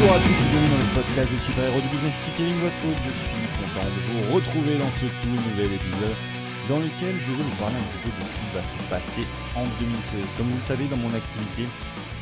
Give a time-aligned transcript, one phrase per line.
[0.00, 2.14] Bonjour à tous et bienvenue dans le podcast des super-héros du business.
[2.16, 3.04] Ici Kevin, votre coach.
[3.04, 3.28] Je suis
[3.60, 6.16] content de vous retrouver dans ce tout nouvel épisode
[6.70, 9.26] dans lequel je vais vous parler un petit peu de ce qui va se passer
[9.56, 10.24] en 2016.
[10.36, 11.66] Comme vous le savez, dans mon activité,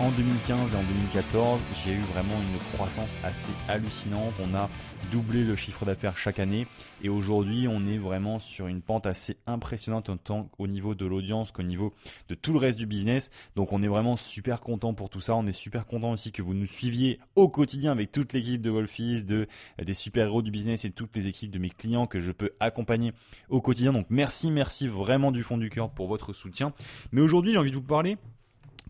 [0.01, 4.33] en 2015 et en 2014, j'ai eu vraiment une croissance assez hallucinante.
[4.41, 4.71] On a
[5.11, 6.69] doublé le chiffre d'affaires chaque année
[7.03, 11.51] et aujourd'hui, on est vraiment sur une pente assez impressionnante autant au niveau de l'audience
[11.51, 11.93] qu'au niveau
[12.29, 13.31] de tout le reste du business.
[13.57, 15.35] Donc on est vraiment super content pour tout ça.
[15.35, 18.71] On est super content aussi que vous nous suiviez au quotidien avec toute l'équipe de
[18.71, 19.49] Wolfies, de
[19.85, 23.13] des super-héros du business et toutes les équipes de mes clients que je peux accompagner
[23.49, 23.93] au quotidien.
[23.93, 26.73] Donc merci, merci vraiment du fond du cœur pour votre soutien.
[27.13, 28.17] Mais aujourd'hui, j'ai envie de vous parler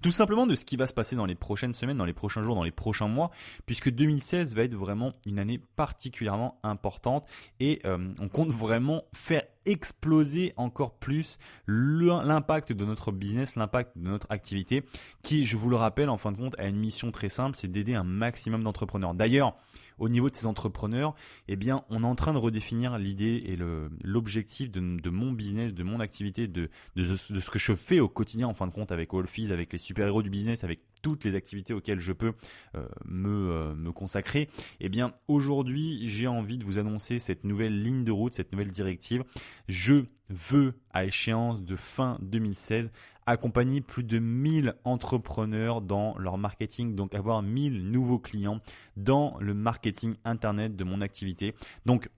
[0.02, 2.42] tout simplement de ce qui va se passer dans les prochaines semaines, dans les prochains
[2.42, 3.30] jours, dans les prochains mois,
[3.66, 7.26] puisque 2016 va être vraiment une année particulièrement importante
[7.60, 14.08] et euh, on compte vraiment faire exploser encore plus l'impact de notre business, l'impact de
[14.08, 14.82] notre activité,
[15.22, 17.70] qui, je vous le rappelle, en fin de compte, a une mission très simple, c'est
[17.70, 19.14] d'aider un maximum d'entrepreneurs.
[19.14, 19.56] D'ailleurs,
[19.98, 21.14] au niveau de ces entrepreneurs,
[21.48, 23.58] eh bien, on est en train de redéfinir l'idée et
[24.02, 28.54] l'objectif de, mon business, de mon activité, de, ce que je fais au quotidien, en
[28.54, 32.00] fin de compte, avec Wolfies, avec les super-héros du business, avec toutes les activités auxquelles
[32.00, 32.32] je peux
[32.74, 34.48] euh, me, euh, me consacrer,
[34.80, 38.70] eh bien aujourd'hui j'ai envie de vous annoncer cette nouvelle ligne de route, cette nouvelle
[38.70, 39.24] directive.
[39.68, 42.90] Je veux à échéance de fin 2016
[43.28, 48.60] accompagner plus de 1000 entrepreneurs dans leur marketing, donc avoir 1000 nouveaux clients
[48.96, 51.54] dans le marketing internet de mon activité.
[51.84, 52.08] Donc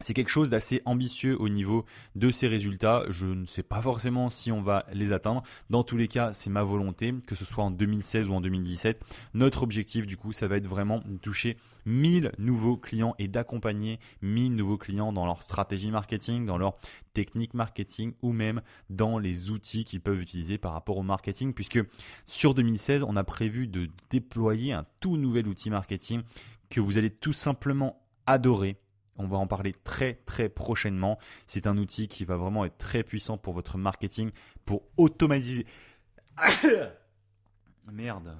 [0.00, 1.84] c'est quelque chose d'assez ambitieux au niveau
[2.16, 3.04] de ces résultats.
[3.10, 5.42] Je ne sais pas forcément si on va les atteindre.
[5.68, 9.02] Dans tous les cas, c'est ma volonté, que ce soit en 2016 ou en 2017.
[9.34, 13.98] Notre objectif, du coup, ça va être vraiment de toucher 1000 nouveaux clients et d'accompagner
[14.22, 16.78] 1000 nouveaux clients dans leur stratégie marketing, dans leur
[17.12, 21.52] technique marketing ou même dans les outils qu'ils peuvent utiliser par rapport au marketing.
[21.52, 21.80] Puisque
[22.26, 26.22] sur 2016, on a prévu de déployer un tout nouvel outil marketing
[26.70, 28.76] que vous allez tout simplement adorer
[29.20, 31.18] on va en parler très très prochainement.
[31.46, 34.30] C'est un outil qui va vraiment être très puissant pour votre marketing,
[34.64, 35.66] pour automatiser.
[37.92, 38.36] Merde.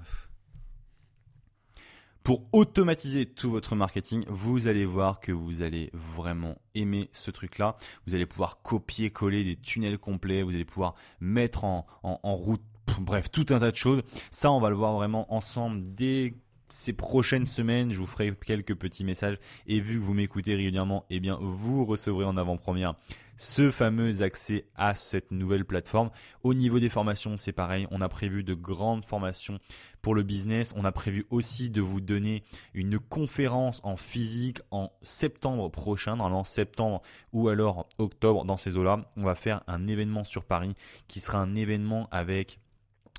[2.23, 7.77] Pour automatiser tout votre marketing, vous allez voir que vous allez vraiment aimer ce truc-là.
[8.07, 11.85] Vous allez pouvoir copier-coller des tunnels complets, vous allez pouvoir mettre en,
[12.23, 12.63] route,
[13.01, 14.03] bref, tout un tas de choses.
[14.31, 16.35] Ça, on va le voir vraiment ensemble dès
[16.71, 21.05] ces prochaines semaines, je vous ferai quelques petits messages et vu que vous m'écoutez régulièrement,
[21.11, 22.95] eh bien vous recevrez en avant-première
[23.37, 26.11] ce fameux accès à cette nouvelle plateforme.
[26.43, 29.59] Au niveau des formations, c'est pareil, on a prévu de grandes formations
[30.03, 32.45] pour le business, on a prévu aussi de vous donner
[32.75, 37.01] une conférence en physique en septembre prochain, normalement septembre
[37.33, 39.09] ou alors octobre dans ces eaux-là.
[39.17, 40.75] On va faire un événement sur Paris
[41.09, 42.61] qui sera un événement avec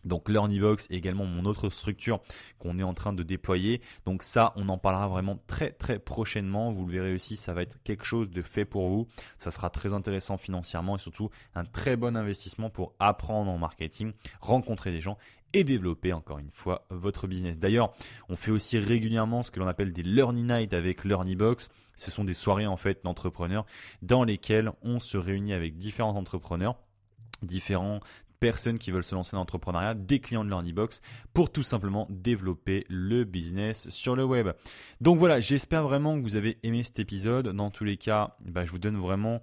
[0.05, 2.19] donc LearnyBox est également mon autre structure
[2.59, 3.81] qu'on est en train de déployer.
[4.05, 6.71] Donc ça, on en parlera vraiment très très prochainement.
[6.71, 9.07] Vous le verrez aussi, ça va être quelque chose de fait pour vous.
[9.37, 14.13] Ça sera très intéressant financièrement et surtout un très bon investissement pour apprendre en marketing,
[14.39, 15.17] rencontrer des gens
[15.53, 17.59] et développer encore une fois votre business.
[17.59, 17.93] D'ailleurs,
[18.29, 21.67] on fait aussi régulièrement ce que l'on appelle des Learning Night avec LearnyBox.
[21.97, 23.65] Ce sont des soirées en fait d'entrepreneurs
[24.01, 26.77] dans lesquelles on se réunit avec différents entrepreneurs
[27.41, 27.99] différents
[28.41, 30.99] personnes qui veulent se lancer dans l'entrepreneuriat, des clients de LearnyBox
[31.33, 34.49] pour tout simplement développer le business sur le web.
[34.99, 37.49] Donc voilà, j'espère vraiment que vous avez aimé cet épisode.
[37.49, 39.41] Dans tous les cas, bah, je vous donne vraiment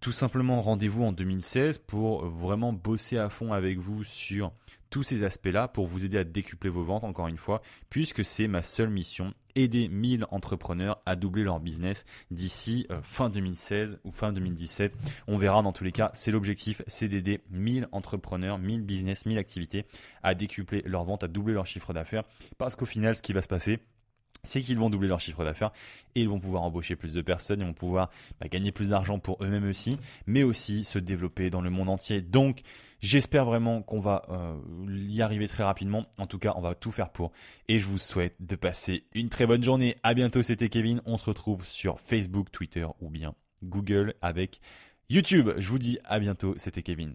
[0.00, 4.52] tout simplement rendez-vous en 2016 pour vraiment bosser à fond avec vous sur
[4.90, 8.48] tous ces aspects-là pour vous aider à décupler vos ventes, encore une fois, puisque c'est
[8.48, 14.10] ma seule mission, aider 1000 entrepreneurs à doubler leur business d'ici euh, fin 2016 ou
[14.10, 14.94] fin 2017.
[15.26, 19.38] On verra dans tous les cas, c'est l'objectif, c'est d'aider 1000 entrepreneurs, 1000 business, 1000
[19.38, 19.86] activités
[20.22, 22.24] à décupler leurs ventes, à doubler leur chiffre d'affaires,
[22.58, 23.80] parce qu'au final, ce qui va se passer,
[24.46, 25.72] c'est qu'ils vont doubler leur chiffre d'affaires
[26.14, 29.18] et ils vont pouvoir embaucher plus de personnes, ils vont pouvoir bah, gagner plus d'argent
[29.18, 32.20] pour eux-mêmes aussi, mais aussi se développer dans le monde entier.
[32.20, 32.62] Donc,
[33.00, 34.56] j'espère vraiment qu'on va euh,
[35.08, 36.06] y arriver très rapidement.
[36.18, 37.32] En tout cas, on va tout faire pour.
[37.68, 39.96] Et je vous souhaite de passer une très bonne journée.
[40.02, 41.02] À bientôt, c'était Kevin.
[41.04, 44.60] On se retrouve sur Facebook, Twitter ou bien Google avec
[45.10, 45.50] YouTube.
[45.58, 47.14] Je vous dis à bientôt, c'était Kevin.